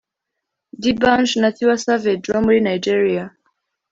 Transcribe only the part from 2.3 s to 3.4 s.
bo muri Nigeria